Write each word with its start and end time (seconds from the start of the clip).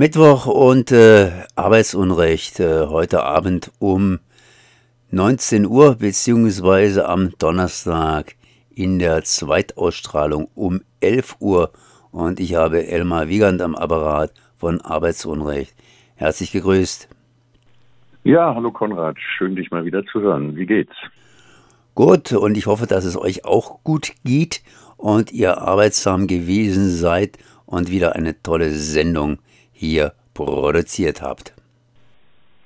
Mittwoch 0.00 0.46
und 0.46 0.92
äh, 0.92 1.30
Arbeitsunrecht 1.56 2.58
äh, 2.58 2.86
heute 2.86 3.22
Abend 3.22 3.70
um 3.80 4.18
19 5.10 5.66
Uhr 5.66 5.96
beziehungsweise 5.96 7.06
am 7.06 7.32
Donnerstag 7.38 8.34
in 8.74 8.98
der 8.98 9.24
Zweitausstrahlung 9.24 10.48
um 10.54 10.80
11 11.00 11.36
Uhr 11.40 11.70
und 12.12 12.40
ich 12.40 12.54
habe 12.54 12.86
Elmar 12.86 13.28
Wiegand 13.28 13.60
am 13.60 13.74
Apparat 13.74 14.32
von 14.56 14.80
Arbeitsunrecht. 14.80 15.74
Herzlich 16.14 16.50
gegrüßt. 16.50 17.06
Ja, 18.24 18.54
hallo 18.54 18.70
Konrad, 18.70 19.18
schön 19.36 19.54
dich 19.54 19.70
mal 19.70 19.84
wieder 19.84 20.02
zu 20.06 20.22
hören. 20.22 20.56
Wie 20.56 20.64
geht's? 20.64 20.96
Gut 21.94 22.32
und 22.32 22.56
ich 22.56 22.64
hoffe, 22.64 22.86
dass 22.86 23.04
es 23.04 23.18
euch 23.18 23.44
auch 23.44 23.84
gut 23.84 24.12
geht 24.24 24.62
und 24.96 25.30
ihr 25.30 25.58
arbeitsam 25.58 26.26
gewesen 26.26 26.88
seid 26.88 27.36
und 27.66 27.90
wieder 27.90 28.16
eine 28.16 28.42
tolle 28.42 28.70
Sendung 28.70 29.40
hier 29.80 30.12
produziert 30.34 31.22
habt. 31.22 31.54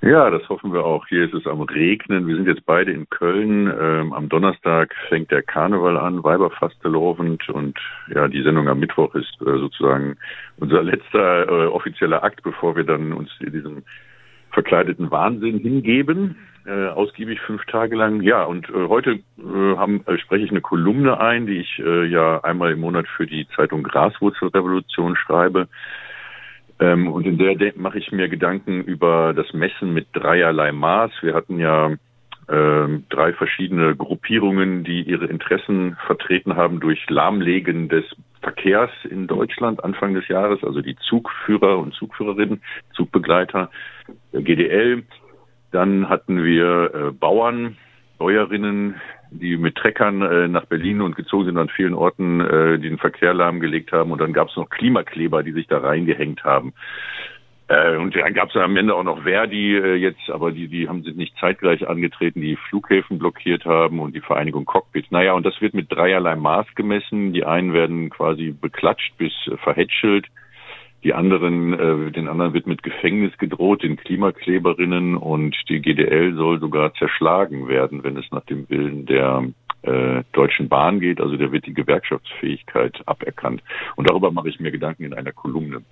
Ja, 0.01 0.29
das 0.29 0.47
hoffen 0.49 0.73
wir 0.73 0.85
auch. 0.85 1.07
Hier 1.07 1.23
ist 1.23 1.33
es 1.33 1.47
am 1.47 1.61
Regnen. 1.61 2.27
Wir 2.27 2.35
sind 2.35 2.47
jetzt 2.47 2.65
beide 2.65 2.91
in 2.91 3.09
Köln. 3.09 3.73
Ähm, 3.81 4.13
am 4.13 4.29
Donnerstag 4.29 4.93
fängt 5.07 5.31
der 5.31 5.41
Karneval 5.41 5.97
an, 5.97 6.23
Weiberfastelovend. 6.23 7.49
Und 7.49 7.79
ja, 8.13 8.27
die 8.27 8.43
Sendung 8.43 8.67
am 8.67 8.79
Mittwoch 8.79 9.15
ist 9.15 9.41
äh, 9.41 9.57
sozusagen 9.57 10.17
unser 10.57 10.83
letzter 10.91 11.47
äh, 11.47 11.67
offizieller 11.67 12.23
Akt, 12.23 12.43
bevor 12.43 12.75
wir 12.75 12.83
dann 12.83 13.13
uns 13.13 13.31
diesem 13.39 13.83
verkleideten 14.51 15.09
Wahnsinn 15.09 15.57
hingeben. 15.57 16.35
Äh, 16.67 16.87
ausgiebig 16.87 17.39
fünf 17.41 17.65
Tage 17.65 17.95
lang. 17.95 18.21
Ja, 18.21 18.43
und 18.43 18.69
äh, 18.69 18.87
heute 18.87 19.11
äh, 19.37 19.75
haben, 19.77 20.03
äh, 20.05 20.17
spreche 20.17 20.45
ich 20.45 20.51
eine 20.51 20.61
Kolumne 20.61 21.19
ein, 21.19 21.47
die 21.47 21.59
ich 21.59 21.77
ja 21.77 22.43
einmal 22.43 22.73
im 22.73 22.81
Monat 22.81 23.07
für 23.07 23.25
die 23.25 23.47
Zeitung 23.55 23.83
Graswurzelrevolution 23.83 25.15
schreibe. 25.15 25.67
Ähm, 26.79 27.07
und 27.07 27.25
in 27.25 27.37
der 27.37 27.73
mache 27.75 27.99
ich 27.99 28.11
mir 28.11 28.27
Gedanken 28.27 28.81
über 28.83 29.33
das 29.33 29.53
Messen 29.53 29.93
mit 29.93 30.07
dreierlei 30.13 30.71
Maß. 30.71 31.11
Wir 31.21 31.33
hatten 31.33 31.59
ja 31.59 31.91
äh, 32.47 32.99
drei 33.09 33.33
verschiedene 33.33 33.95
Gruppierungen, 33.95 34.83
die 34.83 35.01
ihre 35.03 35.25
Interessen 35.25 35.97
vertreten 36.05 36.55
haben 36.55 36.79
durch 36.79 37.09
Lahmlegen 37.09 37.89
des 37.89 38.03
Verkehrs 38.41 38.91
in 39.09 39.25
Deutschland 39.25 39.83
Anfang 39.83 40.13
des 40.13 40.27
Jahres, 40.27 40.63
also 40.63 40.81
die 40.81 40.95
Zugführer 40.97 41.79
und 41.79 41.93
Zugführerinnen, 41.95 42.61
Zugbegleiter, 42.93 43.71
GDL. 44.33 45.03
Dann 45.71 46.09
hatten 46.09 46.43
wir 46.43 46.93
äh, 46.93 47.11
Bauern, 47.11 47.77
Bäuerinnen, 48.19 48.95
die 49.31 49.57
mit 49.57 49.75
Treckern 49.75 50.21
äh, 50.21 50.47
nach 50.47 50.65
Berlin 50.65 51.01
und 51.01 51.15
gezogen 51.15 51.45
sind 51.45 51.57
an 51.57 51.69
vielen 51.69 51.93
Orten, 51.93 52.41
äh, 52.41 52.79
die 52.79 52.89
den 52.89 52.97
Verkehr 52.97 53.33
lahmgelegt 53.33 53.91
haben. 53.91 54.11
Und 54.11 54.21
dann 54.21 54.33
gab 54.33 54.49
es 54.49 54.55
noch 54.55 54.69
Klimakleber, 54.69 55.43
die 55.43 55.51
sich 55.51 55.67
da 55.67 55.79
reingehängt 55.79 56.43
haben. 56.43 56.73
Äh, 57.67 57.97
und 57.97 58.15
dann 58.15 58.33
gab 58.33 58.49
es 58.49 58.55
am 58.55 58.77
Ende 58.77 58.93
auch 58.93 59.03
noch 59.03 59.23
Verdi 59.23 59.75
äh, 59.75 59.95
jetzt, 59.95 60.29
aber 60.29 60.51
die, 60.51 60.67
die 60.67 60.87
haben 60.87 61.03
sich 61.03 61.15
nicht 61.15 61.35
zeitgleich 61.39 61.87
angetreten, 61.87 62.41
die 62.41 62.57
Flughäfen 62.69 63.17
blockiert 63.17 63.65
haben 63.65 63.99
und 63.99 64.15
die 64.15 64.21
Vereinigung 64.21 64.65
Cockpit. 64.65 65.11
Naja, 65.11 65.33
und 65.33 65.45
das 65.45 65.59
wird 65.61 65.73
mit 65.73 65.91
dreierlei 65.91 66.35
Maß 66.35 66.67
gemessen. 66.75 67.33
Die 67.33 67.45
einen 67.45 67.73
werden 67.73 68.09
quasi 68.11 68.51
beklatscht 68.51 69.17
bis 69.17 69.33
äh, 69.47 69.57
verhätschelt 69.57 70.27
die 71.05 71.13
anderen, 71.13 71.73
äh, 71.73 72.11
den 72.11 72.27
anderen 72.27 72.53
wird 72.53 72.65
mit 72.65 72.81
Gefängnis 72.81 73.37
gedroht, 73.37 73.83
den 73.83 73.95
Klimakleberinnen 73.95 75.15
und 75.15 75.55
die 75.69 75.79
GDL 75.79 76.33
soll 76.33 76.59
sogar 76.59 76.95
zerschlagen 76.95 77.67
werden, 77.67 78.03
wenn 78.03 78.17
es 78.17 78.25
nach 78.31 78.43
dem 78.45 78.67
Willen 78.69 79.05
der 79.05 79.45
äh, 79.83 80.23
Deutschen 80.33 80.67
Bahn 80.67 80.99
geht. 80.99 81.21
Also 81.21 81.37
da 81.37 81.51
wird 81.51 81.67
die 81.67 81.75
Gewerkschaftsfähigkeit 81.75 83.03
aberkannt. 83.05 83.61
Und 83.95 84.09
darüber 84.09 84.31
mache 84.31 84.49
ich 84.49 84.59
mir 84.59 84.71
Gedanken 84.71 85.03
in 85.03 85.13
einer 85.13 85.31
Kolumne. 85.31 85.83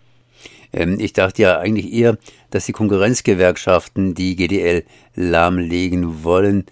Ähm, 0.73 0.97
ich 0.99 1.13
dachte 1.13 1.43
ja 1.43 1.59
eigentlich 1.59 1.93
eher, 1.93 2.17
dass 2.49 2.65
die 2.65 2.71
Konkurrenzgewerkschaften 2.71 4.15
die 4.15 4.35
GDL 4.35 4.83
lahmlegen 5.13 6.23
wollen. 6.23 6.65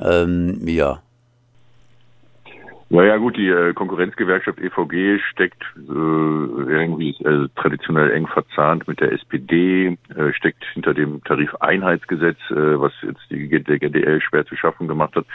Ähm, 0.00 0.60
ja, 0.68 1.02
naja 2.90 3.18
gut, 3.18 3.36
die 3.36 3.48
äh, 3.48 3.74
Konkurrenzgewerkschaft 3.74 4.58
EVG 4.58 5.20
steckt 5.30 5.62
äh, 5.76 5.92
irgendwie 5.92 7.10
äh, 7.22 7.48
traditionell 7.56 8.10
eng 8.12 8.26
verzahnt 8.26 8.88
mit 8.88 9.00
der 9.00 9.12
SPD, 9.12 9.98
äh, 10.16 10.32
steckt 10.32 10.64
hinter 10.72 10.94
dem 10.94 11.22
Tarifeinheitsgesetz, 11.24 12.38
äh, 12.50 12.80
was 12.80 12.92
jetzt 13.02 13.20
die, 13.30 13.48
GDL 13.48 14.22
schwer 14.22 14.46
zu 14.46 14.56
schaffen 14.56 14.88
gemacht 14.88 15.14
hat. 15.16 15.26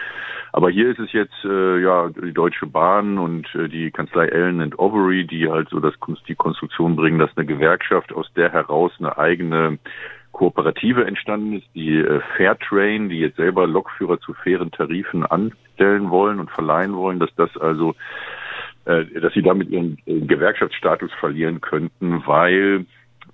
Aber 0.52 0.72
hier 0.72 0.90
ist 0.90 1.00
es 1.00 1.12
jetzt 1.14 1.46
äh, 1.46 1.80
ja 1.80 2.10
die 2.10 2.34
Deutsche 2.34 2.66
Bahn 2.66 3.20
und 3.20 3.48
die 3.54 3.92
Kanzlei 3.92 4.32
Allen 4.32 4.62
and 4.62 4.80
Overy, 4.80 5.26
die 5.26 5.48
halt 5.50 5.70
so 5.70 5.80
das 5.80 5.94
die 6.28 6.36
Konstruktion 6.36 6.96
bringen, 6.96 7.20
dass 7.20 7.36
eine 7.38 7.46
Gewerkschaft 7.46 8.14
aus 8.14 8.32
der 8.36 8.52
heraus 8.52 8.92
eine 8.98 9.18
eigene 9.18 9.78
Kooperative 10.34 11.06
entstanden 11.06 11.54
ist, 11.54 11.68
die 11.74 11.96
äh, 11.96 12.20
Fairtrain, 12.36 13.08
die 13.08 13.20
jetzt 13.20 13.38
selber 13.38 13.66
Lokführer 13.66 14.20
zu 14.20 14.34
fairen 14.34 14.72
Tarifen 14.72 15.26
anstellen 15.26 16.10
wollen 16.10 16.40
und 16.40 16.52
verleihen 16.52 16.96
wollen, 16.96 17.20
dass 17.20 17.34
das 17.36 17.56
also, 17.56 17.96
äh, 18.86 19.06
dass 19.22 19.34
sie 19.34 19.44
damit 19.44 19.70
ihren 19.70 19.98
äh, 20.06 20.20
Gewerkschaftsstatus 20.20 21.12
verlieren 21.14 21.62
könnten, 21.62 22.24
weil 22.26 22.86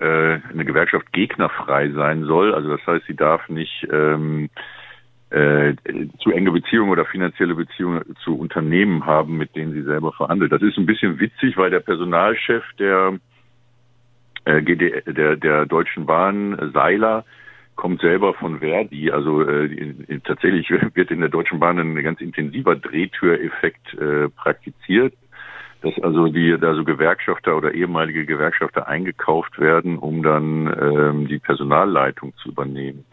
eine 0.01 0.63
Gewerkschaft 0.63 1.11
gegnerfrei 1.11 1.89
sein 1.89 2.23
soll. 2.23 2.53
Also 2.55 2.69
das 2.69 2.87
heißt, 2.87 3.05
sie 3.05 3.17
darf 3.17 3.49
nicht 3.49 3.85
ähm, 3.91 4.49
äh, 5.29 5.75
zu 6.19 6.31
enge 6.31 6.51
Beziehungen 6.51 6.89
oder 6.89 7.05
finanzielle 7.05 7.53
Beziehungen 7.53 8.16
zu 8.23 8.37
Unternehmen 8.37 9.05
haben, 9.05 9.37
mit 9.37 9.55
denen 9.55 9.73
sie 9.73 9.83
selber 9.83 10.11
verhandelt. 10.11 10.51
Das 10.51 10.61
ist 10.61 10.77
ein 10.77 10.85
bisschen 10.85 11.19
witzig, 11.19 11.55
weil 11.57 11.69
der 11.69 11.81
Personalchef 11.81 12.63
der 12.79 13.19
äh, 14.49 14.61
GD, 14.61 15.03
der, 15.05 15.35
der 15.35 15.65
Deutschen 15.65 16.05
Bahn, 16.05 16.71
Seiler, 16.73 17.25
kommt 17.75 18.01
selber 18.01 18.33
von 18.33 18.59
Verdi. 18.59 19.11
Also 19.11 19.43
äh, 19.43 20.19
tatsächlich 20.25 20.69
wird 20.93 21.11
in 21.11 21.21
der 21.21 21.29
Deutschen 21.29 21.59
Bahn 21.59 21.79
ein 21.79 21.95
ganz 22.03 22.19
intensiver 22.19 22.75
Drehtüreffekt 22.75 23.93
äh, 23.93 24.29
praktiziert 24.29 25.13
dass 25.81 25.93
also 26.01 26.27
die 26.27 26.57
da 26.59 26.73
so 26.75 26.83
Gewerkschafter 26.83 27.55
oder 27.55 27.73
ehemalige 27.73 28.25
Gewerkschafter 28.25 28.87
eingekauft 28.87 29.59
werden, 29.59 29.97
um 29.97 30.23
dann 30.23 30.67
ähm, 30.79 31.27
die 31.27 31.39
Personalleitung 31.39 32.33
zu 32.41 32.49
übernehmen. 32.49 33.05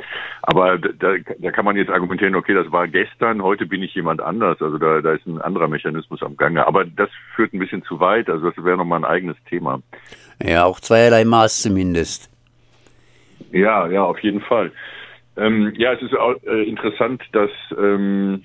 Aber 0.42 0.78
da, 0.78 1.14
da 1.38 1.50
kann 1.52 1.64
man 1.64 1.76
jetzt 1.76 1.90
argumentieren, 1.90 2.34
okay, 2.34 2.54
das 2.54 2.70
war 2.72 2.88
gestern, 2.88 3.42
heute 3.42 3.66
bin 3.66 3.82
ich 3.82 3.94
jemand 3.94 4.20
anders. 4.20 4.60
Also 4.60 4.78
da, 4.78 5.00
da 5.00 5.12
ist 5.12 5.26
ein 5.26 5.40
anderer 5.40 5.68
Mechanismus 5.68 6.22
am 6.22 6.36
Gange. 6.36 6.66
Aber 6.66 6.84
das 6.84 7.10
führt 7.34 7.52
ein 7.54 7.60
bisschen 7.60 7.84
zu 7.84 8.00
weit. 8.00 8.28
Also 8.28 8.50
das 8.50 8.64
wäre 8.64 8.76
nochmal 8.76 9.00
ein 9.00 9.10
eigenes 9.10 9.36
Thema. 9.48 9.80
Ja, 10.42 10.64
auch 10.64 10.80
zweierlei 10.80 11.24
Maß 11.24 11.62
zumindest. 11.62 12.30
Ja, 13.52 13.86
ja, 13.88 14.04
auf 14.04 14.18
jeden 14.20 14.40
Fall. 14.40 14.72
Ähm, 15.36 15.72
ja, 15.76 15.92
es 15.92 16.02
ist 16.02 16.16
auch 16.16 16.34
äh, 16.44 16.62
interessant, 16.68 17.22
dass 17.32 17.50
ähm, 17.78 18.42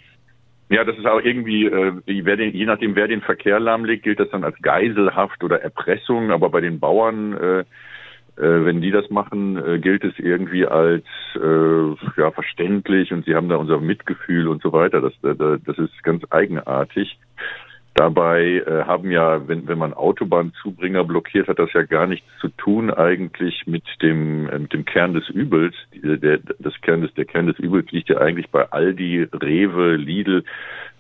ja, 0.72 0.86
das 0.86 0.98
ist 0.98 1.06
auch 1.06 1.20
irgendwie, 1.20 1.66
äh, 1.66 1.92
den, 2.08 2.56
je 2.56 2.66
nachdem, 2.66 2.96
wer 2.96 3.10
den 3.10 3.22
Verkehr 3.22 3.60
lahmlegt, 3.60 4.04
gilt 4.04 4.22
das 4.22 4.30
dann 4.30 4.46
als 4.46 4.56
Geiselhaft 4.62 5.44
oder 5.44 5.62
Erpressung. 5.62 6.32
Aber 6.32 6.50
bei 6.50 6.62
den 6.62 6.80
Bauern, 6.80 7.34
äh, 7.34 7.60
äh, 7.60 8.66
wenn 8.66 8.80
die 8.80 8.92
das 8.92 9.10
machen, 9.10 9.58
äh, 9.58 9.80
gilt 9.80 10.06
es 10.06 10.18
irgendwie 10.18 10.66
als 10.66 11.04
äh, 11.36 12.22
ja 12.22 12.32
verständlich 12.32 13.12
und 13.12 13.26
sie 13.26 13.36
haben 13.36 13.50
da 13.50 13.58
unser 13.58 13.82
Mitgefühl 13.82 14.48
und 14.48 14.62
so 14.62 14.72
weiter. 14.72 15.02
Das, 15.02 15.12
das, 15.22 15.60
das 15.66 15.78
ist 15.78 16.04
ganz 16.04 16.24
eigenartig. 16.30 17.20
Dabei 17.96 18.64
äh, 18.66 18.84
haben 18.86 19.12
ja, 19.12 19.48
wenn, 19.48 19.68
wenn 19.68 19.78
man 19.78 19.94
Autobahnzubringer 19.94 21.04
blockiert, 21.04 21.50
hat 21.50 21.60
das 21.60 21.74
ja 21.74 21.84
gar 21.84 22.08
nichts 22.08 22.26
zu 22.40 22.48
tun 22.48 22.90
eigentlich 22.90 23.68
mit 23.68 23.84
dem, 24.02 24.48
äh, 24.50 24.60
mit 24.60 24.72
dem 24.72 24.86
Kern 24.86 25.14
des 25.14 25.28
Übels. 25.30 25.76
Die, 25.94 26.20
der, 26.20 26.40
das 26.60 26.74
Kern 26.82 27.02
des, 27.02 27.14
der 27.16 27.26
Kern 27.26 27.48
des 27.48 27.60
Übels 27.60 27.92
liegt 27.92 28.10
ja 28.10 28.18
eigentlich 28.18 28.50
bei 28.50 28.72
Aldi, 28.72 29.28
Rewe, 29.34 29.98
Lidl, 29.98 30.46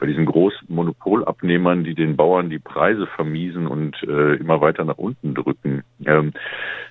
bei 0.01 0.07
diesen 0.07 0.25
großen 0.25 0.67
Monopolabnehmern, 0.67 1.83
die 1.83 1.93
den 1.93 2.17
Bauern 2.17 2.49
die 2.49 2.57
Preise 2.57 3.05
vermiesen 3.05 3.67
und 3.67 3.95
äh, 4.01 4.33
immer 4.33 4.59
weiter 4.59 4.83
nach 4.83 4.97
unten 4.97 5.35
drücken. 5.35 5.83
Ähm, 6.07 6.33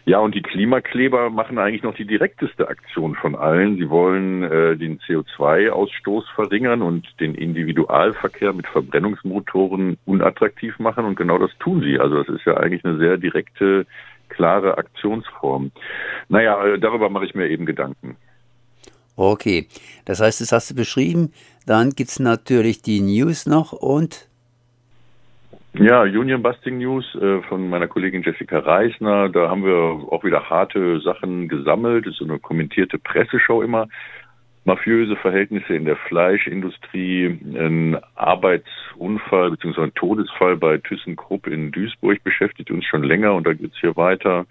ja, 0.05 0.21
und 0.21 0.37
die 0.37 0.43
Klimakleber 0.43 1.29
machen 1.29 1.59
eigentlich 1.59 1.83
noch 1.83 1.97
die 1.97 2.07
direkteste 2.07 2.69
Aktion 2.69 3.17
von 3.17 3.35
allen. 3.35 3.77
Sie 3.79 3.91
wollen 3.91 4.45
äh, 4.45 4.77
den 4.77 5.01
CO2-Ausstoß 5.01 6.23
verringern 6.37 6.83
und 6.83 7.09
den 7.19 7.35
Individualverkehr 7.35 8.53
mit 8.53 8.69
Verbrennungsmotoren 8.69 9.99
unattraktiv 10.07 10.79
machen. 10.79 11.05
Und 11.05 11.17
genau 11.17 11.39
das 11.39 11.51
tun 11.59 11.83
sie. 11.83 11.99
Also 11.99 12.23
das 12.23 12.29
ist 12.29 12.47
ja 12.47 12.59
eigentlich 12.59 12.85
eine 12.85 12.97
sehr 12.99 13.17
direkte, 13.17 13.87
klare 14.29 14.79
Aktionsform. 14.79 15.73
Naja, 16.29 16.65
äh, 16.65 16.79
darüber 16.79 17.11
mache 17.11 17.25
ich 17.25 17.35
mir 17.35 17.49
eben 17.49 17.67
Gedanken. 17.67 18.17
Okay, 19.17 19.67
das 20.05 20.21
heißt, 20.21 20.41
das 20.41 20.53
hast 20.53 20.71
du 20.71 20.75
beschrieben. 20.75 21.33
Dann 21.67 21.91
gibt 21.91 22.11
es 22.11 22.19
natürlich 22.19 22.83
die 22.83 23.01
News 23.01 23.47
noch 23.47 23.73
und 23.73 24.31
ja, 25.75 26.03
Union 26.03 26.43
Busting 26.43 26.79
News 26.79 27.15
äh, 27.15 27.43
von 27.43 27.69
meiner 27.69 27.87
Kollegin 27.87 28.23
Jessica 28.23 28.59
Reisner. 28.59 29.29
Da 29.29 29.49
haben 29.49 29.65
wir 29.65 29.77
auch 30.13 30.25
wieder 30.25 30.51
harte 30.51 31.01
Sachen 31.01 31.49
gesammelt. 31.49 32.07
Das 32.07 32.15
ist 32.15 32.19
so 32.19 32.25
eine 32.25 32.41
kommentierte 32.41 32.99
Presseshow 32.99 33.63
immer. 33.63 33.89
Mafiöse 34.65 35.17
Verhältnisse 35.17 35.75
in 35.75 35.85
der 35.85 35.97
Fleischindustrie, 35.97 37.39
ein 37.55 37.97
Arbeitsunfall 38.17 39.53
bzw. 39.53 39.83
ein 39.83 39.95
Todesfall 39.95 40.57
bei 40.57 40.77
ThyssenKrupp 40.79 41.47
in 41.47 41.71
Duisburg 41.71 42.23
beschäftigt 42.25 42.71
uns 42.71 42.85
schon 42.85 43.03
länger 43.03 43.35
und 43.35 43.47
da 43.47 43.55
geht's 43.55 43.79
hier 43.81 43.97
weiter. 43.97 44.47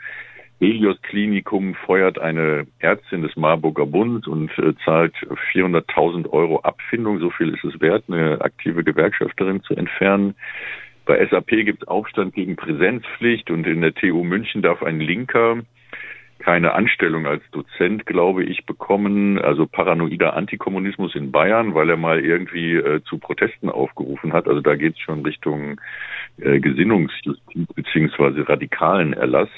Helios 0.60 1.02
Klinikum 1.04 1.74
feuert 1.74 2.20
eine 2.20 2.68
Ärztin 2.80 3.22
des 3.22 3.36
Marburger 3.38 3.86
Bundes 3.86 4.28
und 4.28 4.52
äh, 4.58 4.74
zahlt 4.84 5.16
400.000 5.54 6.30
Euro 6.30 6.60
Abfindung. 6.60 7.20
So 7.20 7.30
viel 7.30 7.54
ist 7.54 7.64
es 7.64 7.80
wert, 7.80 8.04
eine 8.10 8.42
aktive 8.42 8.84
Gewerkschafterin 8.84 9.64
zu 9.64 9.76
entfernen. 9.76 10.36
Bei 11.06 11.26
SAP 11.26 11.48
gibt 11.48 11.84
es 11.84 11.88
Aufstand 11.88 12.34
gegen 12.34 12.56
Präsenzpflicht 12.56 13.50
und 13.50 13.66
in 13.66 13.82
der 13.82 13.96
TU 13.96 14.24
München 14.24 14.62
darf 14.62 14.84
ein 14.84 15.00
Linker 15.00 15.60
keine 16.40 16.74
Anstellung 16.74 17.28
als 17.28 17.44
Dozent, 17.52 18.06
glaube 18.06 18.44
ich, 18.44 18.66
bekommen. 18.66 19.40
Also 19.40 19.68
paranoider 19.68 20.36
Antikommunismus 20.36 21.14
in 21.16 21.32
Bayern, 21.32 21.76
weil 21.76 21.90
er 21.90 21.98
mal 21.98 22.20
irgendwie 22.20 22.76
äh, 22.76 23.02
zu 23.04 23.18
Protesten 23.18 23.70
aufgerufen 23.70 24.34
hat. 24.34 24.48
Also 24.48 24.62
da 24.62 24.76
geht 24.76 24.94
es 24.94 25.00
schon 25.00 25.22
Richtung 25.26 25.80
äh, 26.38 26.60
Gesinnungsjustiz 26.60 27.68
beziehungsweise 27.76 28.48
radikalen 28.48 29.14
Erlass. 29.14 29.50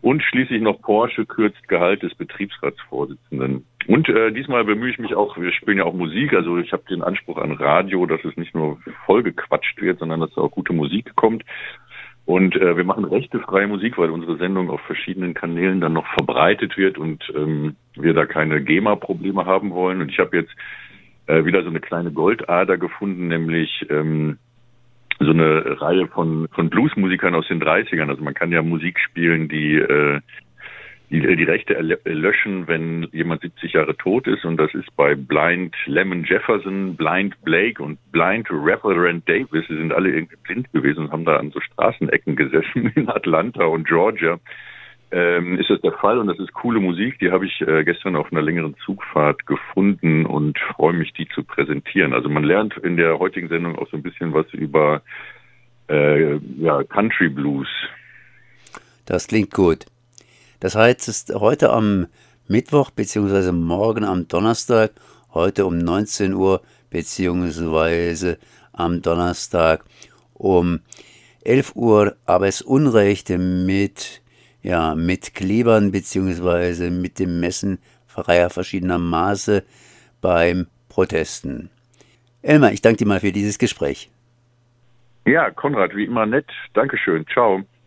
Und 0.00 0.22
schließlich 0.22 0.62
noch 0.62 0.80
Porsche 0.80 1.26
kürzt 1.26 1.66
Gehalt 1.68 2.02
des 2.02 2.14
Betriebsratsvorsitzenden. 2.14 3.66
Und 3.88 4.08
äh, 4.08 4.32
diesmal 4.32 4.64
bemühe 4.64 4.90
ich 4.90 4.98
mich 4.98 5.14
auch, 5.14 5.36
wir 5.38 5.52
spielen 5.52 5.78
ja 5.78 5.84
auch 5.84 5.94
Musik, 5.94 6.34
also 6.34 6.58
ich 6.58 6.72
habe 6.72 6.84
den 6.88 7.02
Anspruch 7.02 7.38
an 7.38 7.52
Radio, 7.52 8.06
dass 8.06 8.24
es 8.24 8.36
nicht 8.36 8.54
nur 8.54 8.78
vollgequatscht 9.06 9.80
wird, 9.80 9.98
sondern 9.98 10.20
dass 10.20 10.32
da 10.34 10.42
auch 10.42 10.50
gute 10.50 10.72
Musik 10.72 11.16
kommt. 11.16 11.42
Und 12.26 12.54
äh, 12.56 12.76
wir 12.76 12.84
machen 12.84 13.06
rechtefreie 13.06 13.66
Musik, 13.66 13.96
weil 13.96 14.10
unsere 14.10 14.36
Sendung 14.36 14.68
auf 14.68 14.82
verschiedenen 14.82 15.32
Kanälen 15.32 15.80
dann 15.80 15.94
noch 15.94 16.06
verbreitet 16.08 16.76
wird 16.76 16.98
und 16.98 17.24
ähm, 17.34 17.76
wir 17.94 18.12
da 18.12 18.26
keine 18.26 18.62
GEMA-Probleme 18.62 19.46
haben 19.46 19.70
wollen. 19.70 20.02
Und 20.02 20.10
ich 20.10 20.18
habe 20.18 20.36
jetzt 20.36 20.52
äh, 21.26 21.46
wieder 21.46 21.62
so 21.62 21.70
eine 21.70 21.80
kleine 21.80 22.12
Goldader 22.12 22.76
gefunden, 22.76 23.28
nämlich 23.28 23.86
ähm, 23.88 24.36
so 25.20 25.30
eine 25.30 25.80
Reihe 25.80 26.06
von, 26.06 26.48
von 26.52 26.70
Bluesmusikern 26.70 27.34
aus 27.34 27.48
den 27.48 27.62
30ern. 27.62 28.08
Also 28.08 28.22
man 28.22 28.34
kann 28.34 28.52
ja 28.52 28.62
Musik 28.62 29.00
spielen, 29.00 29.48
die, 29.48 29.76
äh, 29.76 30.20
die 31.10 31.20
die 31.20 31.44
Rechte 31.44 31.74
löschen, 32.04 32.68
wenn 32.68 33.08
jemand 33.12 33.40
70 33.40 33.72
Jahre 33.72 33.96
tot 33.96 34.26
ist. 34.26 34.44
Und 34.44 34.58
das 34.58 34.72
ist 34.74 34.94
bei 34.96 35.14
Blind 35.14 35.74
Lemon 35.86 36.24
Jefferson, 36.24 36.96
Blind 36.96 37.34
Blake 37.44 37.82
und 37.82 37.98
Blind 38.12 38.48
Reverend 38.50 39.28
Davis. 39.28 39.66
Sie 39.68 39.76
sind 39.76 39.92
alle 39.92 40.10
irgendwie 40.10 40.36
blind 40.44 40.72
gewesen 40.72 41.06
und 41.06 41.12
haben 41.12 41.24
da 41.24 41.36
an 41.36 41.50
so 41.50 41.60
Straßenecken 41.60 42.36
gesessen 42.36 42.92
in 42.94 43.08
Atlanta 43.08 43.64
und 43.64 43.88
Georgia 43.88 44.38
ähm, 45.10 45.58
ist 45.58 45.70
das 45.70 45.80
der 45.80 45.92
Fall 45.92 46.18
und 46.18 46.26
das 46.26 46.38
ist 46.38 46.52
coole 46.52 46.80
Musik. 46.80 47.18
Die 47.18 47.30
habe 47.30 47.46
ich 47.46 47.60
äh, 47.62 47.84
gestern 47.84 48.16
auf 48.16 48.30
einer 48.30 48.42
längeren 48.42 48.76
Zugfahrt 48.84 49.46
gefunden 49.46 50.26
und 50.26 50.58
freue 50.76 50.92
mich, 50.92 51.12
die 51.14 51.28
zu 51.28 51.42
präsentieren. 51.44 52.12
Also 52.12 52.28
man 52.28 52.44
lernt 52.44 52.76
in 52.78 52.96
der 52.96 53.18
heutigen 53.18 53.48
Sendung 53.48 53.76
auch 53.76 53.88
so 53.90 53.96
ein 53.96 54.02
bisschen 54.02 54.34
was 54.34 54.46
über 54.52 55.02
äh, 55.88 56.36
ja, 56.58 56.84
Country 56.84 57.28
Blues. 57.28 57.68
Das 59.06 59.26
klingt 59.26 59.52
gut. 59.52 59.86
Das 60.60 60.74
heißt, 60.74 61.08
es 61.08 61.08
ist 61.08 61.34
heute 61.34 61.70
am 61.70 62.08
Mittwoch 62.46 62.90
beziehungsweise 62.90 63.52
morgen 63.52 64.04
am 64.04 64.28
Donnerstag, 64.28 64.90
heute 65.32 65.64
um 65.64 65.78
19 65.78 66.34
Uhr 66.34 66.60
beziehungsweise 66.90 68.38
am 68.72 69.00
Donnerstag 69.00 69.84
um 70.34 70.80
11 71.44 71.76
Uhr 71.76 72.16
Arbeitsunrechte 72.26 73.38
mit 73.38 74.22
ja, 74.68 74.94
mit 74.94 75.32
Klebern 75.34 75.92
beziehungsweise 75.92 76.90
mit 76.90 77.18
dem 77.18 77.40
Messen 77.40 77.78
freier 78.06 78.50
verschiedener 78.50 78.98
Maße 78.98 79.64
beim 80.20 80.66
Protesten. 80.90 81.70
Elmar, 82.42 82.72
ich 82.72 82.82
danke 82.82 82.98
dir 82.98 83.08
mal 83.08 83.20
für 83.20 83.32
dieses 83.32 83.58
Gespräch. 83.58 84.10
Ja, 85.24 85.50
Konrad, 85.50 85.96
wie 85.96 86.04
immer 86.04 86.26
nett. 86.26 86.50
Dankeschön. 86.74 87.26
Ciao. 87.32 87.62